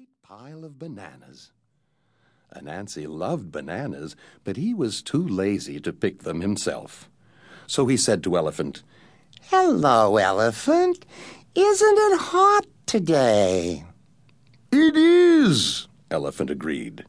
[0.00, 1.52] great pile of bananas.
[2.56, 7.10] Anansi loved bananas, but he was too lazy to pick them himself.
[7.66, 8.82] So he said to Elephant,
[9.42, 11.04] Hello, Elephant.
[11.54, 13.84] Isn't it hot today?
[14.72, 17.04] It is, Elephant agreed.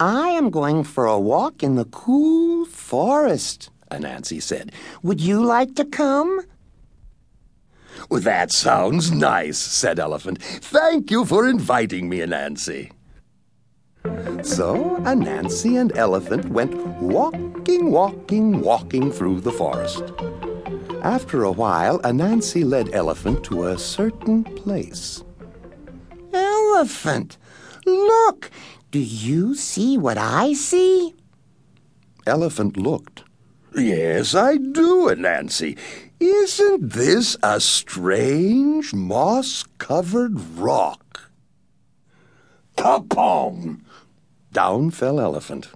[0.00, 4.72] I am going for a walk in the cool forest, Anansi said.
[5.04, 6.40] Would you like to come?
[8.10, 10.42] That sounds nice, said Elephant.
[10.42, 12.92] Thank you for inviting me, Anansi.
[14.42, 20.04] So Anansi and Elephant went walking, walking, walking through the forest.
[21.02, 25.22] After a while, Anansi led Elephant to a certain place.
[26.32, 27.38] Elephant,
[27.86, 28.50] look!
[28.90, 31.14] Do you see what I see?
[32.26, 33.24] Elephant looked.
[33.74, 35.78] Yes, I do, Anansi.
[36.20, 41.30] Isn't this a strange moss covered rock?
[42.76, 43.82] Kapong!
[44.52, 45.68] Down fell Elephant.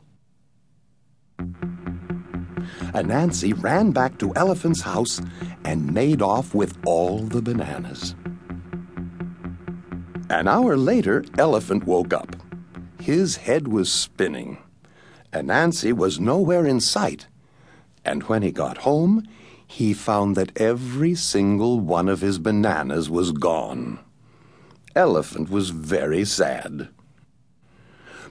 [2.94, 5.20] Anansi ran back to Elephant's house
[5.64, 8.14] and made off with all the bananas.
[10.28, 12.36] An hour later, Elephant woke up.
[13.00, 14.58] His head was spinning.
[15.32, 17.26] Anansi was nowhere in sight.
[18.04, 19.26] And when he got home,
[19.66, 24.00] he found that every single one of his bananas was gone.
[24.94, 26.88] Elephant was very sad.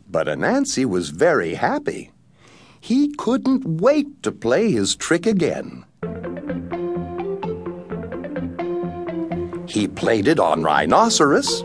[0.07, 2.11] But Anansi was very happy.
[2.79, 5.85] He couldn't wait to play his trick again.
[9.67, 11.63] He played it on Rhinoceros.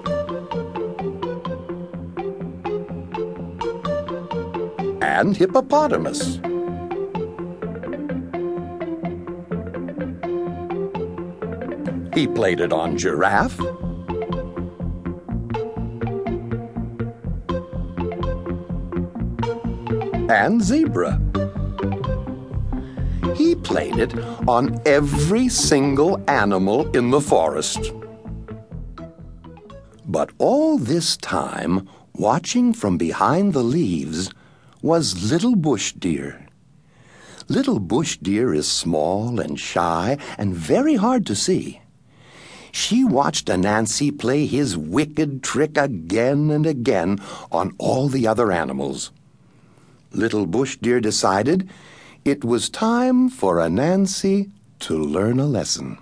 [5.02, 6.38] And Hippopotamus.
[12.16, 13.60] He played it on Giraffe.
[20.30, 21.20] and zebra.
[23.34, 24.16] He played it
[24.48, 27.92] on every single animal in the forest.
[30.06, 34.30] But all this time, watching from behind the leaves,
[34.80, 36.46] was Little Bush Deer.
[37.48, 41.82] Little Bush Deer is small and shy and very hard to see.
[42.76, 47.18] She watched Anansi play his wicked trick again and again
[47.50, 49.12] on all the other animals.
[50.12, 51.70] Little Bush Deer decided
[52.22, 54.50] it was time for Anansi
[54.80, 55.96] to learn a lesson.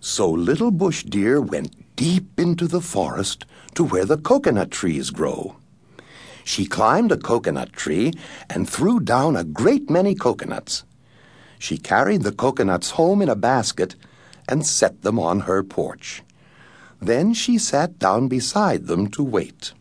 [0.00, 5.56] So Little Bush Deer went deep into the forest to where the coconut trees grow.
[6.44, 8.12] She climbed a coconut tree
[8.50, 10.84] and threw down a great many coconuts.
[11.58, 13.96] She carried the coconuts home in a basket
[14.48, 16.22] and set them on her porch.
[17.00, 19.72] Then she sat down beside them to wait.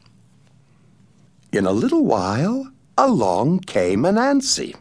[1.51, 4.75] In a little while, along came Anansi.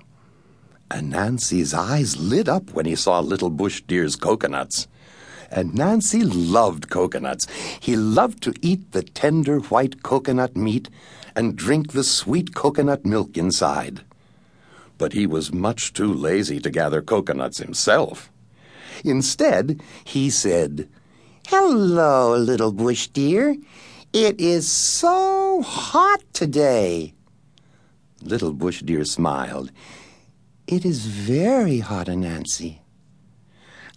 [0.91, 4.87] Anansi's eyes lit up when he saw Little Bush Deer's coconuts.
[5.51, 7.47] Anansi loved coconuts.
[7.81, 10.89] He loved to eat the tender white coconut meat
[11.37, 14.03] and drink the sweet coconut milk inside.
[14.99, 18.31] But he was much too lazy to gather coconuts himself.
[19.03, 20.89] Instead, he said,
[21.49, 23.57] Hello, little bush deer.
[24.15, 27.15] It is so hot today.
[28.23, 29.73] Little Bush Deer smiled.
[30.69, 32.79] It is very hot, Anansi.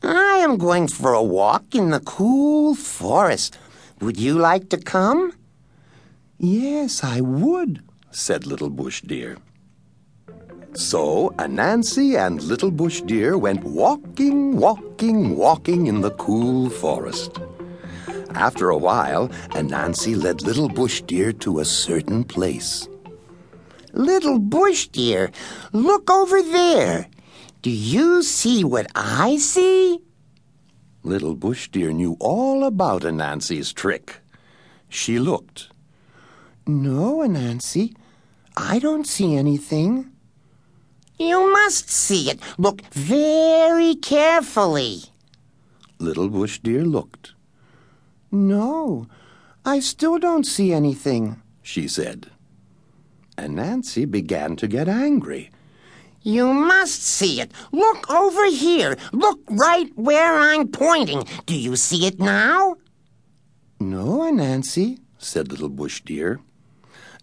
[0.02, 3.60] I am going for a walk in the cool forest.
[4.02, 5.34] Would you like to come?
[6.40, 9.38] Yes, I would, said Little Bush Deer.
[10.78, 17.40] So Anansi and Little Bush Deer went walking, walking, walking in the cool forest.
[18.36, 22.88] After a while, Anansi led Little Bush Deer to a certain place.
[23.94, 25.32] Little Bush Deer,
[25.74, 27.08] look over there.
[27.64, 30.00] Do you see what I see?
[31.02, 34.18] Little Bush Deer knew all about Anansi's trick.
[34.90, 35.70] She looked.
[36.68, 37.96] No, Anansi,
[38.56, 40.12] I don't see anything.
[41.20, 42.40] You must see it.
[42.58, 45.04] Look very carefully.
[46.00, 47.34] Little Bush Deer looked.
[48.32, 49.08] No,
[49.66, 52.28] I still don't see anything, she said.
[53.38, 55.50] Anansi began to get angry.
[56.22, 57.52] You must see it.
[57.72, 58.98] Look over here.
[59.12, 61.24] Look right where I'm pointing.
[61.46, 62.76] Do you see it now?
[63.80, 66.42] No, Anansi, said Little Bush Deer.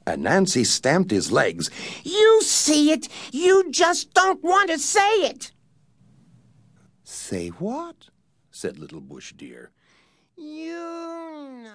[0.07, 1.71] Anansi stamped his legs.
[2.03, 3.09] You see it.
[3.33, 5.53] You just don't want to say it.
[7.05, 8.09] Say what?
[8.51, 9.71] said Little Bush Deer.
[10.37, 10.75] You
[11.65, 11.75] know.